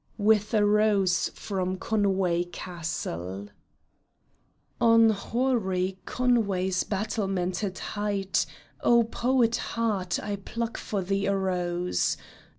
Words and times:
WITH 0.17 0.55
A 0.55 0.65
ROSE 0.65 1.29
FROM 1.35 1.77
CONWAY 1.77 2.45
CASTLE 2.45 3.49
On 4.81 5.09
hoary 5.11 5.99
Conway's 6.05 6.83
battlemented 6.83 7.77
height, 7.77 8.47
O 8.83 9.03
poet 9.03 9.57
heart, 9.57 10.17
I 10.19 10.37
pluck 10.37 10.79
for 10.79 11.03
thee 11.03 11.27
a 11.27 11.35
rose 11.37 12.17